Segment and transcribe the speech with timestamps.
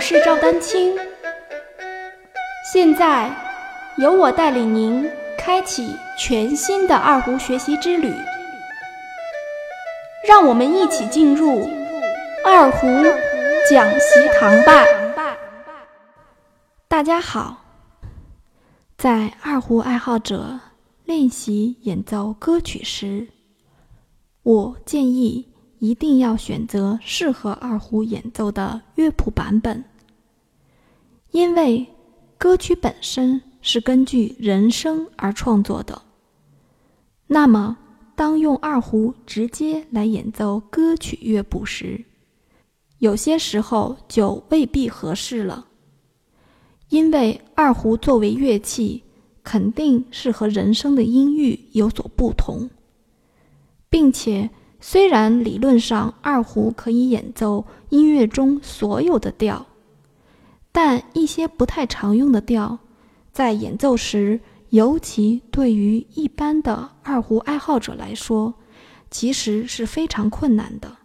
[0.00, 0.96] 我是赵丹青，
[2.72, 3.30] 现在
[3.98, 8.10] 由我带领您开启全新的二胡学习之旅，
[10.26, 11.68] 让我们一起进入
[12.46, 12.86] 二胡
[13.68, 14.86] 讲习堂吧。
[16.88, 17.58] 大家好，
[18.96, 20.58] 在二胡爱好者
[21.04, 23.28] 练习演奏歌曲时，
[24.44, 25.48] 我建议。
[25.82, 29.82] 一定要选择适合二胡演奏的乐谱版本，
[31.30, 31.86] 因为
[32.36, 36.02] 歌曲本身是根据人声而创作的。
[37.26, 37.76] 那么，
[38.16, 42.04] 当用二胡直接来演奏歌曲乐谱时，
[42.98, 45.66] 有些时候就未必合适了，
[46.88, 49.02] 因为二胡作为乐器，
[49.44, 52.68] 肯定是和人声的音域有所不同，
[53.88, 54.50] 并且。
[54.82, 59.66] 虽然理论上二胡可以演奏音乐中所有的调，
[60.72, 62.78] 但一些不太常用的调，
[63.32, 64.40] 在演奏时，
[64.70, 68.54] 尤其对于一般的二胡爱好者来说，
[69.10, 70.96] 其实是非常困难的。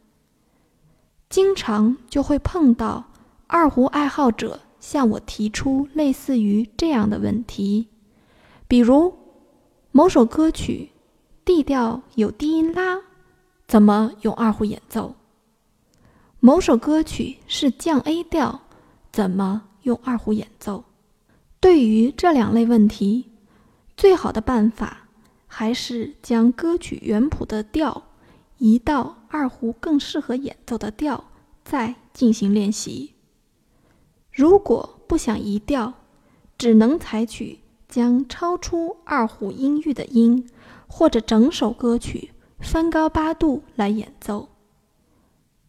[1.30, 3.04] 经常就会碰到
[3.48, 7.88] 二胡爱好者向我提出类似于这样的问题，
[8.68, 9.14] 比如
[9.92, 10.92] 某首歌曲
[11.44, 13.02] D 调有低音拉。
[13.68, 15.16] 怎么用二胡演奏？
[16.40, 18.62] 某首歌曲是降 A 调，
[19.16, 20.84] 怎么用二胡演奏？
[21.62, 23.32] 对于这两类问题，
[23.96, 25.08] 最好的办法
[25.48, 28.04] 还是将歌曲原谱的调
[28.58, 31.24] 移到二胡更适合演奏的调，
[31.64, 33.14] 再进行练习。
[34.34, 35.94] 如果不想移调，
[36.58, 40.46] 只能采取将超出二胡音域的音，
[40.88, 42.32] 或者整首歌曲。
[42.60, 44.50] 翻高八度来演奏，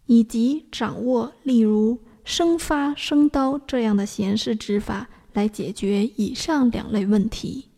[0.07, 7.71] 以及掌握例如升发、升刀这样的弦式指法来解决以上两类问题。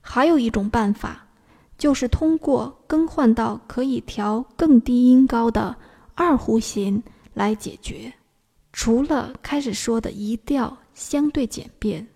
[0.00, 1.26] 还有一种办法，
[1.76, 5.76] 就是通过更换到可以调更低音高的
[6.14, 7.02] 二胡弦
[7.34, 8.14] 来解决。
[8.72, 12.06] 除了开始说的移调相对简便，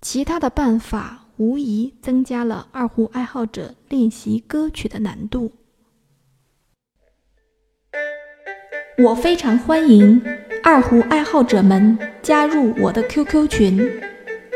[0.00, 1.22] 其他的办法。
[1.38, 5.52] 无疑增加了二胡爱好者练习歌曲的难度。
[8.96, 10.18] 我非常欢迎
[10.68, 14.00] 二胡爱好者们加入我的 QQ 群：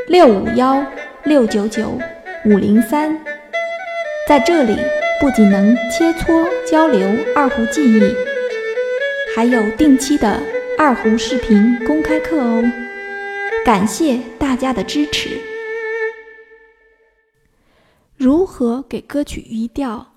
[0.09, 0.85] 六五幺
[1.23, 1.97] 六九九
[2.45, 3.17] 五零三。
[4.27, 4.77] 在这里，
[5.21, 8.13] 不仅能切磋交流二胡技艺，
[9.37, 10.43] 还有定期的
[10.77, 12.65] 二胡视频公开课哦。
[13.65, 15.39] 感谢大家的支持。
[18.17, 20.09] 如何给歌曲移调？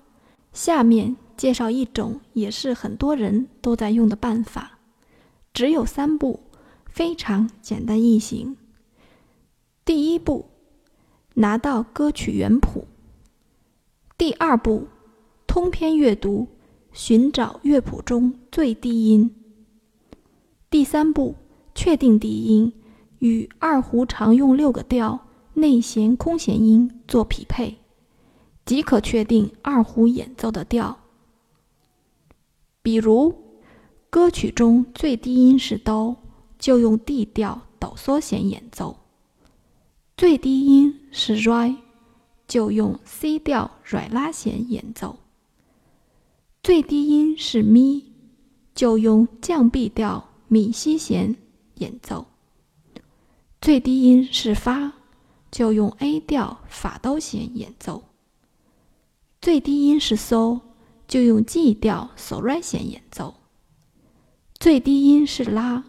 [0.54, 4.73] 下面介绍一种也是很多人都在用的办法，
[5.54, 6.40] 只有三步，
[6.88, 8.58] 非常简单易行。
[9.86, 10.48] 第一步，
[11.36, 12.88] 拿到歌曲原谱；
[14.18, 14.88] 第二步，
[15.46, 16.48] 通篇阅读，
[16.92, 19.30] 寻找乐谱中最低音；
[20.70, 21.36] 第三步，
[21.76, 22.74] 确定低音，
[23.20, 27.78] 与二胡常用六个调内弦、空弦音做匹配。
[28.66, 30.98] 即可确定二胡演奏的调。
[32.82, 33.53] 比如，
[34.14, 36.16] 歌曲中最低音是哆，
[36.60, 38.96] 就用 D 调哆嗦弦演奏；
[40.16, 41.78] 最低音是 Re，
[42.48, 45.16] 就用 C 调软拉弦演奏；
[46.62, 48.14] 最低音是咪，
[48.76, 51.36] 就用降 B 调咪西弦
[51.80, 52.28] 演奏；
[53.62, 54.94] 最低音是发，
[55.50, 58.04] 就用 A 调法哆弦演奏。
[59.42, 60.62] 最低音是嗦，
[61.08, 63.34] 就用 G 调嗦来弦演奏；
[64.64, 65.84] 最低音是拉，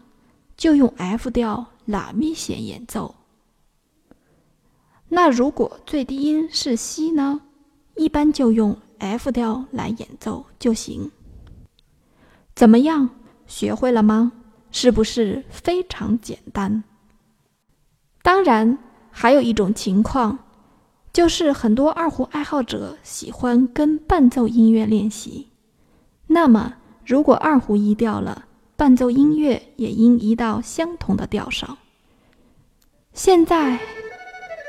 [0.57, 3.15] 就用 F 调拉咪弦演奏。
[5.07, 7.39] 那如果最低音是西呢？
[7.95, 11.09] 一般就用 F 调来演奏就行。
[12.53, 13.11] 怎么样？
[13.47, 14.33] 学会了吗？
[14.71, 16.83] 是不是非常简单？
[18.21, 18.77] 当然，
[19.09, 20.37] 还有一种情况。
[21.13, 25.47] 就是很多二胡爱好者喜欢跟伴奏音乐练习，
[26.27, 26.73] 那么
[27.05, 31.77] 如果二胡一调了，伴奏音乐也应移到相同的调上。
[33.13, 33.79] 现在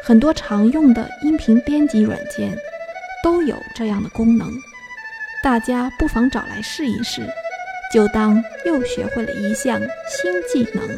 [0.04, 2.56] 很多常用的音频编辑软件
[3.22, 4.48] 都有这样的功能，
[5.42, 7.26] 大家不妨找来试一试，
[7.92, 10.88] 就当又学会了一项新技能。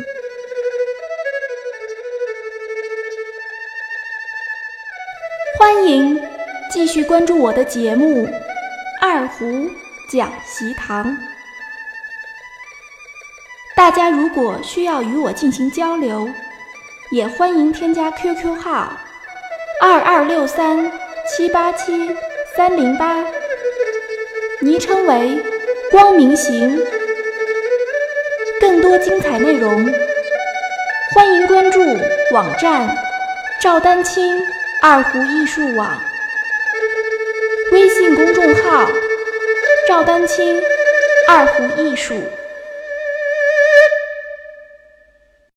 [5.58, 6.20] 欢迎
[6.70, 8.26] 继续关注我的节目
[9.00, 9.70] 《二胡
[10.10, 11.06] 讲习堂》。
[13.78, 16.28] 大家如果需要与我进行交流，
[17.12, 18.92] 也欢迎添加 QQ 号
[19.80, 20.90] 二二六三
[21.28, 22.10] 七八七
[22.56, 23.24] 三零八，
[24.58, 25.40] 昵称为
[25.92, 26.76] 光明行。
[28.60, 29.88] 更多精彩内容，
[31.14, 31.80] 欢迎关注
[32.32, 32.98] 网站
[33.60, 34.44] 赵丹青
[34.82, 35.96] 二胡艺术网，
[37.70, 38.90] 微信公众号
[39.86, 40.60] 赵丹青
[41.28, 42.20] 二胡艺术。